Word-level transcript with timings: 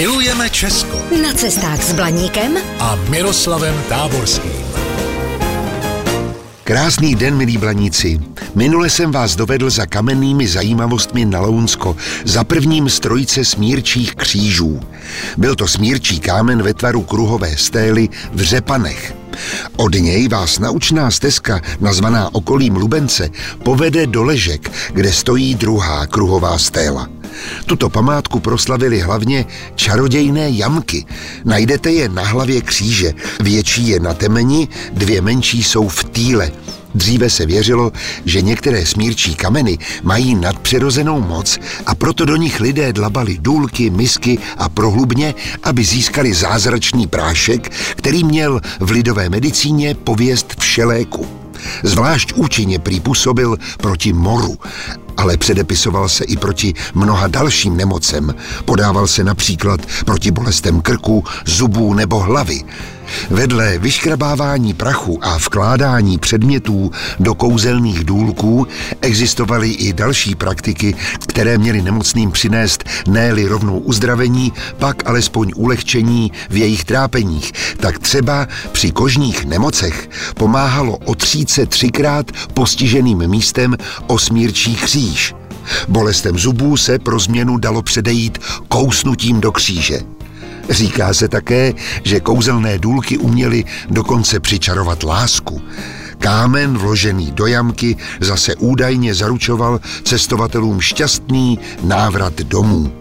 Milujeme 0.00 0.50
Česko 0.50 0.96
Na 1.22 1.32
cestách 1.32 1.82
s 1.82 1.92
Blaníkem 1.92 2.56
a 2.78 2.96
Miroslavem 2.96 3.74
Táborským. 3.88 4.64
Krásný 6.64 7.14
den, 7.14 7.36
milí 7.36 7.58
blaníci. 7.58 8.20
Minule 8.54 8.90
jsem 8.90 9.12
vás 9.12 9.36
dovedl 9.36 9.70
za 9.70 9.86
kamennými 9.86 10.48
zajímavostmi 10.48 11.24
na 11.24 11.40
Lounsko, 11.40 11.96
za 12.24 12.44
prvním 12.44 12.88
z 12.88 13.00
trojice 13.00 13.44
smírčích 13.44 14.14
křížů. 14.14 14.80
Byl 15.36 15.54
to 15.54 15.68
smírčí 15.68 16.20
kámen 16.20 16.62
ve 16.62 16.74
tvaru 16.74 17.02
kruhové 17.02 17.56
stély 17.56 18.08
v 18.32 18.40
Řepanech. 18.40 19.14
Od 19.76 19.94
něj 19.94 20.28
vás 20.28 20.58
naučná 20.58 21.10
stezka, 21.10 21.60
nazvaná 21.80 22.34
okolím 22.34 22.76
Lubence, 22.76 23.30
povede 23.62 24.06
do 24.06 24.22
Ležek, 24.22 24.70
kde 24.92 25.12
stojí 25.12 25.54
druhá 25.54 26.06
kruhová 26.06 26.58
stéla. 26.58 27.19
Tuto 27.66 27.88
památku 27.88 28.40
proslavili 28.40 29.00
hlavně 29.00 29.46
čarodějné 29.74 30.50
jamky. 30.50 31.04
Najdete 31.44 31.92
je 31.92 32.08
na 32.08 32.24
hlavě 32.24 32.60
kříže. 32.60 33.12
Větší 33.40 33.88
je 33.88 34.00
na 34.00 34.14
temeni, 34.14 34.68
dvě 34.92 35.20
menší 35.20 35.62
jsou 35.62 35.88
v 35.88 36.04
týle. 36.04 36.50
Dříve 36.94 37.30
se 37.30 37.46
věřilo, 37.46 37.92
že 38.24 38.42
některé 38.42 38.86
smírčí 38.86 39.34
kameny 39.34 39.78
mají 40.02 40.34
nadpřirozenou 40.34 41.20
moc 41.20 41.58
a 41.86 41.94
proto 41.94 42.24
do 42.24 42.36
nich 42.36 42.60
lidé 42.60 42.92
dlabali 42.92 43.38
důlky, 43.40 43.90
misky 43.90 44.38
a 44.58 44.68
prohlubně, 44.68 45.34
aby 45.62 45.84
získali 45.84 46.34
zázračný 46.34 47.06
prášek, 47.06 47.72
který 47.96 48.24
měl 48.24 48.60
v 48.80 48.90
lidové 48.90 49.28
medicíně 49.28 49.94
pověst 49.94 50.54
všeléku. 50.58 51.26
Zvlášť 51.82 52.32
účinně 52.32 52.78
prý 52.78 53.00
působil 53.00 53.56
proti 53.78 54.12
moru, 54.12 54.58
ale 55.20 55.36
předepisoval 55.36 56.08
se 56.08 56.24
i 56.24 56.36
proti 56.36 56.74
mnoha 56.94 57.28
dalším 57.28 57.76
nemocem. 57.76 58.34
Podával 58.64 59.06
se 59.06 59.24
například 59.24 59.80
proti 60.04 60.30
bolestem 60.30 60.80
krku, 60.80 61.24
zubů 61.46 61.94
nebo 61.94 62.20
hlavy. 62.20 62.64
Vedle 63.30 63.78
vyškrabávání 63.78 64.74
prachu 64.74 65.18
a 65.22 65.36
vkládání 65.36 66.18
předmětů 66.18 66.90
do 67.20 67.34
kouzelných 67.34 68.04
důlků 68.04 68.66
existovaly 69.00 69.70
i 69.70 69.92
další 69.92 70.34
praktiky, 70.34 70.94
které 71.26 71.58
měly 71.58 71.82
nemocným 71.82 72.30
přinést 72.30 72.84
ne 73.08 73.30
rovnou 73.48 73.78
uzdravení, 73.78 74.52
pak 74.78 75.08
alespoň 75.08 75.52
ulehčení 75.56 76.32
v 76.50 76.56
jejich 76.56 76.84
trápeních. 76.84 77.52
Tak 77.76 77.98
třeba 77.98 78.48
při 78.72 78.90
kožních 78.90 79.44
nemocech 79.44 80.10
pomáhalo 80.34 80.98
se 81.46 81.66
třikrát 81.66 82.26
postiženým 82.54 83.28
místem 83.28 83.76
osmírčí 84.06 84.74
kříž. 85.10 85.34
Bolestem 85.88 86.38
zubů 86.38 86.76
se 86.76 86.98
pro 86.98 87.18
změnu 87.18 87.58
dalo 87.58 87.82
předejít 87.82 88.38
kousnutím 88.68 89.40
do 89.40 89.52
kříže. 89.52 90.00
Říká 90.70 91.14
se 91.14 91.28
také, 91.28 91.72
že 92.04 92.20
kouzelné 92.20 92.78
důlky 92.78 93.18
uměly 93.18 93.64
dokonce 93.90 94.40
přičarovat 94.40 95.02
lásku. 95.02 95.62
Kámen 96.18 96.78
vložený 96.78 97.30
do 97.30 97.46
jamky 97.46 97.96
zase 98.20 98.56
údajně 98.56 99.14
zaručoval 99.14 99.80
cestovatelům 100.04 100.80
šťastný 100.80 101.58
návrat 101.82 102.34
domů. 102.34 102.92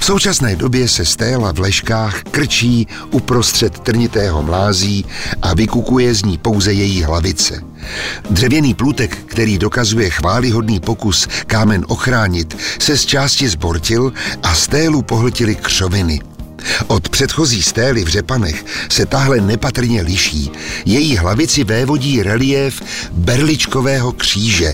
V 0.00 0.04
současné 0.04 0.56
době 0.56 0.88
se 0.88 1.04
stéla 1.04 1.52
v 1.52 1.58
leškách 1.58 2.22
krčí 2.22 2.86
uprostřed 3.10 3.78
trnitého 3.78 4.42
mlází 4.42 5.04
a 5.42 5.54
vykukuje 5.54 6.14
z 6.14 6.24
ní 6.24 6.38
pouze 6.38 6.72
její 6.72 7.02
hlavice. 7.02 7.62
Dřevěný 8.30 8.74
plutek, 8.74 9.18
který 9.26 9.58
dokazuje 9.58 10.10
chválihodný 10.10 10.80
pokus 10.80 11.28
kámen 11.46 11.84
ochránit, 11.88 12.56
se 12.78 12.96
z 12.96 13.06
části 13.06 13.48
zbortil 13.48 14.12
a 14.42 14.54
stélu 14.54 15.02
pohltili 15.02 15.54
křoviny. 15.54 16.20
Od 16.86 17.08
předchozí 17.08 17.62
stély 17.62 18.04
v 18.04 18.08
Řepanech 18.08 18.64
se 18.90 19.06
tahle 19.06 19.40
nepatrně 19.40 20.02
liší. 20.02 20.50
Její 20.84 21.16
hlavici 21.16 21.64
vévodí 21.64 22.22
relief 22.22 22.82
berličkového 23.12 24.12
kříže, 24.12 24.72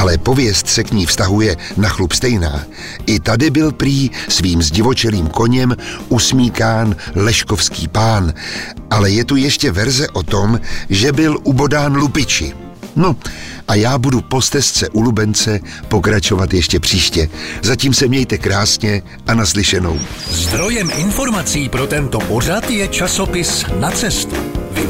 ale 0.00 0.18
pověst 0.18 0.68
se 0.68 0.84
k 0.84 0.92
ní 0.92 1.06
vztahuje 1.06 1.56
na 1.76 1.88
chlup 1.88 2.12
stejná. 2.12 2.64
I 3.06 3.20
tady 3.20 3.50
byl 3.50 3.72
prý 3.72 4.10
svým 4.28 4.62
zdivočelým 4.62 5.26
koněm 5.26 5.76
usmíkán 6.08 6.96
leškovský 7.14 7.88
pán, 7.88 8.34
ale 8.90 9.10
je 9.10 9.24
tu 9.24 9.36
ještě 9.36 9.70
verze 9.70 10.08
o 10.08 10.22
tom, 10.22 10.60
že 10.90 11.12
byl 11.12 11.38
ubodán 11.42 11.96
lupiči. 11.96 12.52
No, 12.96 13.16
a 13.68 13.74
já 13.74 13.98
budu 13.98 14.20
po 14.20 14.42
stezce 14.42 14.88
u 14.88 15.00
Lubence 15.00 15.60
pokračovat 15.88 16.54
ještě 16.54 16.80
příště. 16.80 17.28
Zatím 17.62 17.94
se 17.94 18.08
mějte 18.08 18.38
krásně 18.38 19.02
a 19.26 19.34
naslyšenou. 19.34 20.00
Zdrojem 20.30 20.90
informací 20.96 21.68
pro 21.68 21.86
tento 21.86 22.18
pořad 22.18 22.70
je 22.70 22.88
časopis 22.88 23.64
Na 23.80 23.90
cestu. 23.90 24.49